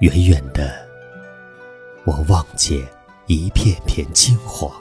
[0.00, 0.88] 远远的，
[2.04, 2.88] 我望见
[3.26, 4.72] 一片片金黄，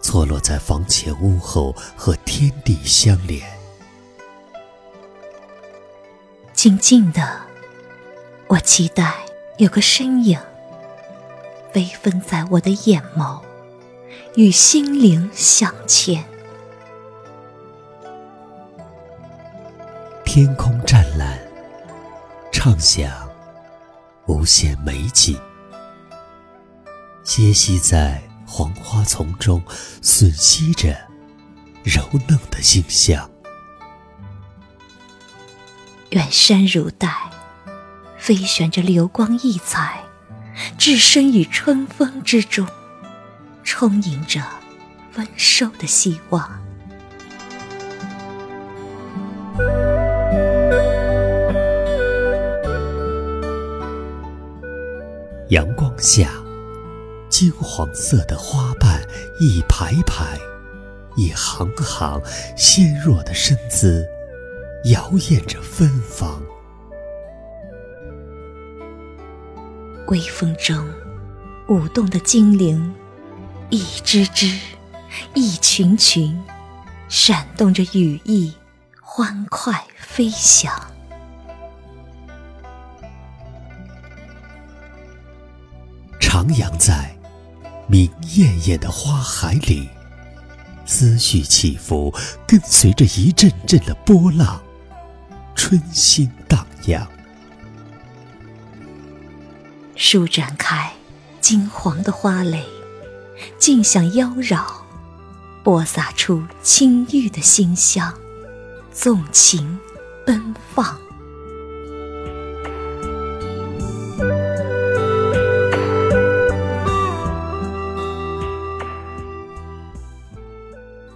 [0.00, 3.46] 错落在房前屋后，和天地相连。
[6.54, 7.38] 静静的，
[8.46, 9.12] 我期待
[9.58, 10.38] 有个身影，
[11.74, 13.42] 微分在我的眼眸，
[14.36, 16.24] 与心灵相牵。
[20.24, 21.38] 天空湛蓝，
[22.50, 23.10] 畅想
[24.26, 25.40] 无限美景，
[27.22, 29.62] 歇息在黄花丛中，
[30.02, 30.96] 吮吸着
[31.84, 33.30] 柔嫩的馨香。
[36.10, 37.08] 远山如黛，
[38.18, 40.02] 飞旋着流光溢彩，
[40.76, 42.66] 置身于春风之中，
[43.62, 44.42] 充盈着
[45.12, 46.65] 丰收的希望。
[55.98, 56.30] 下，
[57.28, 59.02] 金黄色的花瓣
[59.40, 60.38] 一排排，
[61.16, 62.20] 一行行
[62.56, 64.06] 纤弱的身姿，
[64.84, 66.42] 摇曳着芬芳。
[70.08, 70.88] 微风中
[71.68, 72.94] 舞动的精灵，
[73.70, 74.56] 一只只，
[75.34, 76.40] 一群群，
[77.08, 78.54] 闪动着羽翼，
[79.00, 80.95] 欢快飞翔。
[86.36, 87.16] 徜徉在
[87.86, 89.88] 明艳艳的花海里，
[90.84, 92.14] 思绪起伏，
[92.46, 94.60] 跟随着一阵阵的波浪，
[95.54, 97.08] 春心荡漾。
[99.94, 100.92] 舒展开
[101.40, 102.62] 金黄的花蕾，
[103.58, 104.62] 尽享妖娆，
[105.64, 108.12] 播撒出青玉的馨香，
[108.92, 109.78] 纵情
[110.26, 111.00] 奔放。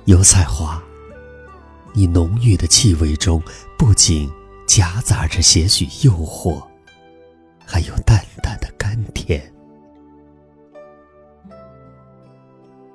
[0.06, 0.82] 油菜花，
[1.92, 3.40] 你浓郁的气味中
[3.78, 4.30] 不仅
[4.66, 6.62] 夹杂着些许诱惑，
[7.66, 9.52] 还有淡淡的甘甜。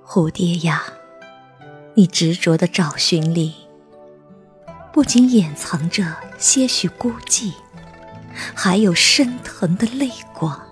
[0.04, 0.84] 蝴蝶呀，
[1.94, 3.54] 你执着的找寻里，
[4.92, 7.54] 不仅掩藏着些许孤寂，
[8.56, 10.65] 还有升腾的泪光。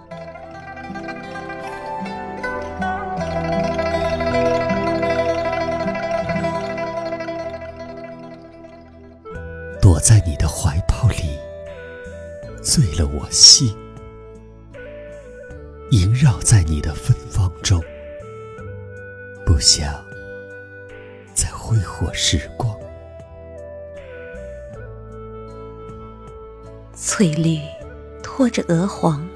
[13.34, 13.76] 心；
[15.90, 17.84] 萦绕在你的芬芳中，
[19.44, 19.92] 不想
[21.34, 22.78] 再挥霍时光。
[26.96, 27.58] 翠绿
[28.22, 29.28] 拖着鹅黄，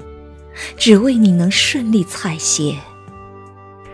[0.76, 2.78] 只为你能顺利采撷；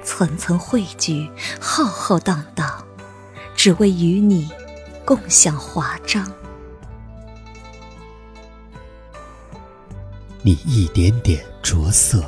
[0.03, 2.87] 层层汇聚，浩浩荡荡，
[3.57, 4.51] 只为与你
[5.07, 6.31] 共享华章。
[10.47, 12.23] 你一点点着色，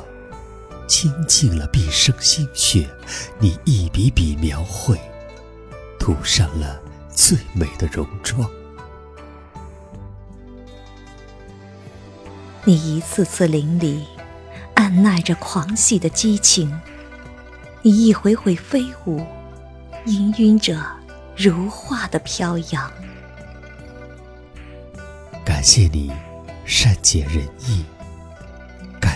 [0.87, 2.87] 倾尽了毕生心血；
[3.37, 4.99] 你一笔笔描绘，
[5.99, 8.49] 涂上了最美的戎妆。
[12.63, 14.01] 你一次次淋漓，
[14.73, 16.67] 按耐着狂喜的激情；
[17.83, 19.19] 你一回回飞舞，
[20.07, 20.83] 氤氲着
[21.35, 22.91] 如画的飘扬。
[25.45, 26.11] 感谢你
[26.65, 27.85] 善解人意。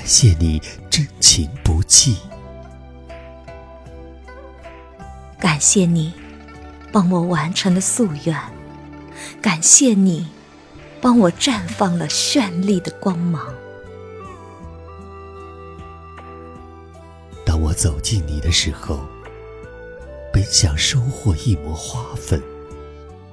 [0.02, 2.18] 感谢你真情不弃，
[5.40, 6.12] 感谢你
[6.92, 8.36] 帮我完成了夙愿，
[9.40, 10.28] 感谢你
[11.00, 13.46] 帮我绽放了绚丽的光芒。
[17.46, 19.02] 当我走近你的时候，
[20.34, 22.42] 本想收获一抹花粉，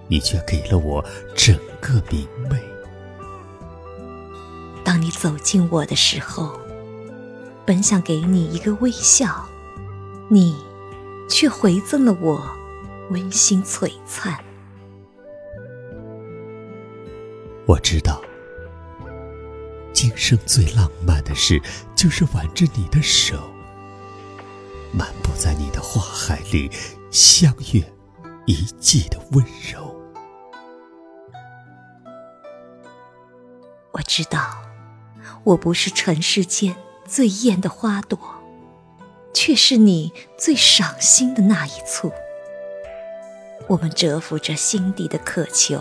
[0.06, 1.02] 你却给了我
[1.34, 2.62] 整个明媚。
[5.20, 6.56] 走近我的时候，
[7.66, 9.48] 本想给你一个微笑，
[10.28, 10.56] 你
[11.28, 12.40] 却回赠了我
[13.10, 14.38] 温馨璀璨。
[17.66, 18.22] 我知道，
[19.92, 21.60] 今生最浪漫的事，
[21.96, 23.50] 就是挽着你的手，
[24.92, 26.70] 漫步在你的花海里，
[27.10, 27.84] 相约
[28.46, 29.92] 一季的温柔。
[33.90, 34.67] 我知道。
[35.48, 38.18] 我不是尘世间最艳的花朵
[39.32, 42.12] 却是你最赏心的那一簇。
[43.66, 45.80] 我们蛰伏着心底的渴求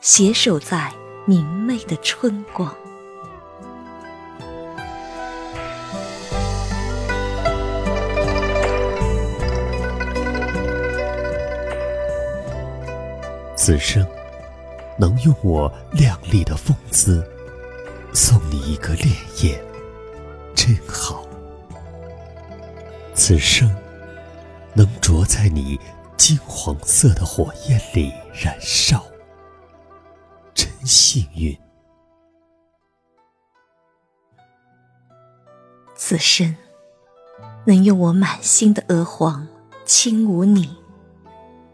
[0.00, 0.90] 携手在
[1.26, 2.74] 明媚的春光。
[13.56, 14.06] 此生
[14.96, 17.35] 能用我靓丽的风姿
[18.18, 19.62] 送你一个烈焰，
[20.54, 21.28] 真好。
[23.14, 23.70] 此生
[24.72, 25.78] 能着在你
[26.16, 29.04] 金黄色的火焰里燃烧，
[30.54, 31.54] 真幸运。
[35.94, 36.56] 此生
[37.66, 39.46] 能用我满心的鹅黄
[39.84, 40.74] 轻舞你，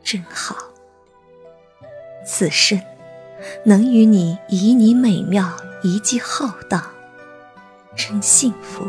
[0.02, 0.56] 真好。
[2.26, 2.82] 此生
[3.64, 6.80] 能与你旖旎美妙，一记浩荡，
[7.96, 8.86] 真幸福。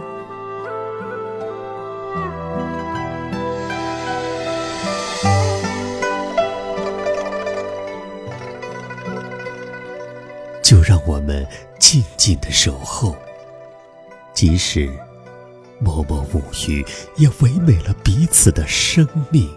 [10.62, 11.48] 就让我们
[11.80, 13.16] 静静的守候，
[14.36, 14.88] 即使
[15.80, 16.86] 默默无语，
[17.18, 19.52] 也唯美了彼此的生命。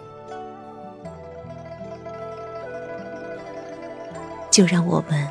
[4.51, 5.29] 就让我们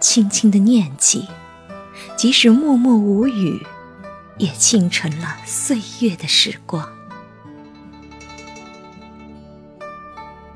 [0.00, 1.26] 轻轻的念起，
[2.16, 3.66] 即使默默无语，
[4.38, 6.88] 也倾成了岁月的时光。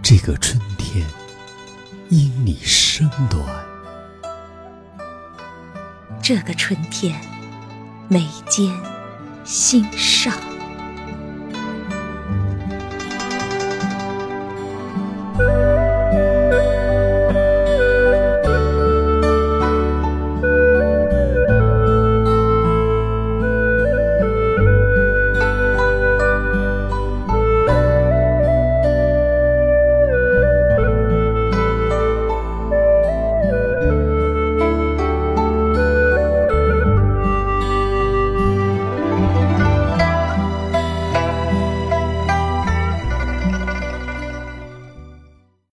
[0.02, 1.06] 这个春天，
[2.08, 3.64] 因你生暖。
[6.22, 7.20] 这个春天，
[8.08, 8.74] 眉间
[9.44, 10.49] 心上。